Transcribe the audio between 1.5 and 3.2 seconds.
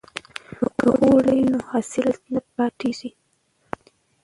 نو حاصل نه پاتیږي.